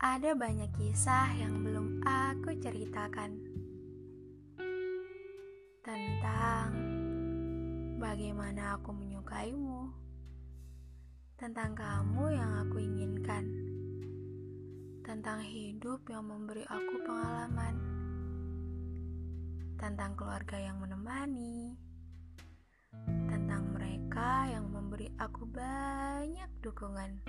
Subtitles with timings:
[0.00, 3.36] Ada banyak kisah yang belum aku ceritakan
[5.84, 6.72] tentang
[8.00, 9.92] bagaimana aku menyukaimu,
[11.36, 13.44] tentang kamu yang aku inginkan,
[15.04, 17.76] tentang hidup yang memberi aku pengalaman,
[19.76, 21.76] tentang keluarga yang menemani,
[23.28, 27.20] tentang mereka yang memberi aku banyak dukungan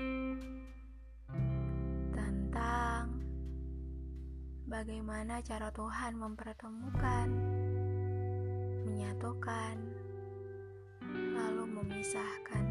[4.72, 7.28] bagaimana cara Tuhan mempertemukan,
[8.88, 9.76] menyatukan,
[11.12, 12.66] lalu memisahkan.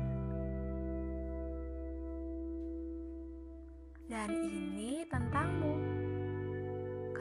[4.09, 5.77] Dan ini tentangmu.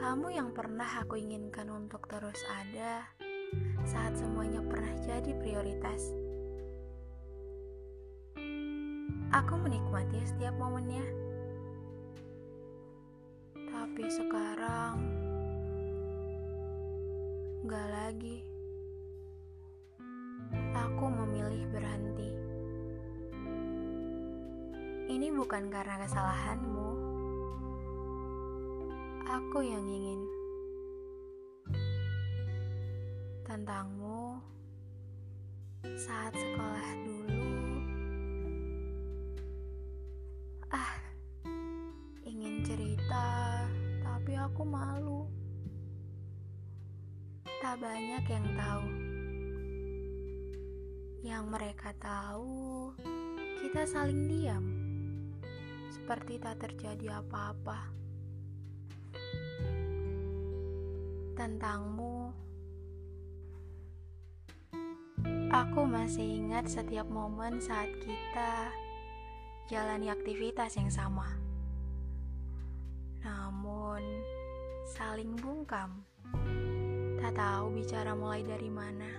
[0.00, 3.04] Kamu yang pernah aku inginkan untuk terus ada
[3.84, 6.08] saat semuanya pernah jadi prioritas.
[9.30, 11.29] Aku menikmati setiap momennya
[13.90, 15.02] tapi sekarang
[17.66, 18.38] gak lagi.
[20.78, 22.30] Aku memilih berhenti.
[25.10, 26.90] Ini bukan karena kesalahanmu.
[29.26, 30.22] Aku yang ingin.
[33.42, 34.38] Tentangmu
[35.98, 37.39] saat sekolah dulu.
[47.60, 48.88] Tak banyak yang tahu.
[51.20, 52.90] Yang mereka tahu,
[53.60, 54.64] kita saling diam,
[55.92, 57.92] seperti tak terjadi apa-apa.
[61.36, 62.32] Tentangmu,
[65.52, 68.72] aku masih ingat setiap momen saat kita
[69.68, 71.40] jalani aktivitas yang sama
[73.20, 74.00] namun
[74.88, 76.09] saling bungkam.
[77.20, 79.10] Tak tahu bicara mulai dari mana.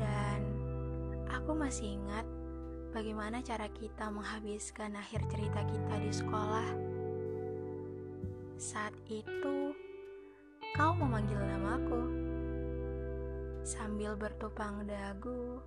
[0.00, 0.40] Dan
[1.28, 2.24] aku masih ingat
[2.96, 6.68] bagaimana cara kita menghabiskan akhir cerita kita di sekolah.
[8.56, 9.76] Saat itu,
[10.72, 12.02] kau memanggil namaku
[13.62, 15.60] sambil bertupang dagu,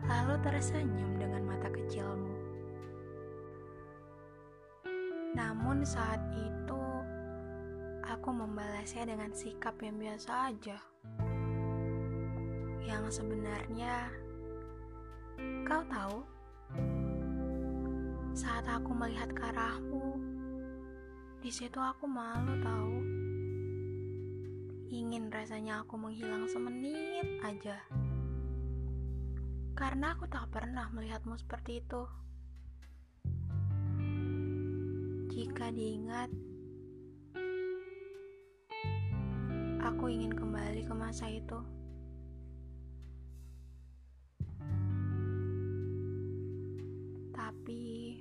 [0.00, 2.34] lalu tersenyum dengan mata kecilmu.
[5.36, 6.85] Namun saat itu
[8.06, 10.78] aku membalasnya dengan sikap yang biasa aja.
[12.86, 14.14] Yang sebenarnya
[15.66, 16.18] kau tahu,
[18.30, 20.22] saat aku melihat ke arahmu,
[21.42, 22.96] di situ aku malu tahu.
[24.86, 27.82] Ingin rasanya aku menghilang semenit aja.
[29.74, 32.06] Karena aku tak pernah melihatmu seperti itu.
[35.36, 36.32] Jika diingat,
[39.96, 41.56] aku ingin kembali ke masa itu.
[47.32, 48.20] Tapi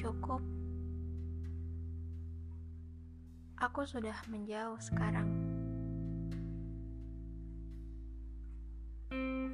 [0.00, 0.40] cukup.
[3.60, 5.28] Aku sudah menjauh sekarang.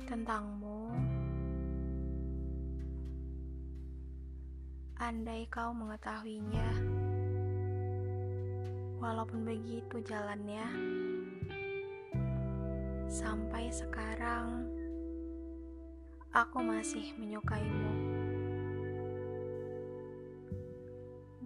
[0.06, 0.94] Tentangmu.
[5.02, 6.70] Andai kau mengetahuinya,
[9.00, 10.68] walaupun begitu jalannya,
[13.08, 14.68] sampai sekarang
[16.36, 17.92] aku masih menyukaimu.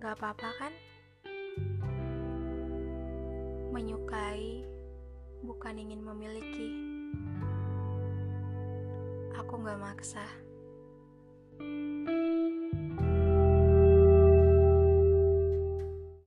[0.03, 0.73] Gak apa-apa kan?
[3.71, 4.67] Menyukai
[5.47, 6.69] bukan ingin memiliki.
[9.39, 10.27] Aku gak maksa.